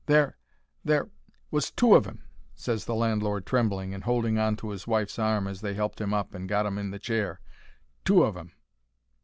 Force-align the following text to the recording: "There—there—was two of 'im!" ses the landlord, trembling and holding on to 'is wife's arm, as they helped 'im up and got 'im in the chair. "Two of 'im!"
"There—there—was 0.07 1.69
two 1.69 1.93
of 1.93 2.07
'im!" 2.07 2.23
ses 2.55 2.85
the 2.85 2.95
landlord, 2.95 3.45
trembling 3.45 3.93
and 3.93 4.03
holding 4.03 4.39
on 4.39 4.55
to 4.55 4.71
'is 4.71 4.87
wife's 4.87 5.19
arm, 5.19 5.47
as 5.47 5.61
they 5.61 5.75
helped 5.75 6.01
'im 6.01 6.11
up 6.11 6.33
and 6.33 6.49
got 6.49 6.65
'im 6.65 6.79
in 6.79 6.89
the 6.89 6.97
chair. 6.97 7.39
"Two 8.03 8.23
of 8.23 8.35
'im!" 8.35 8.51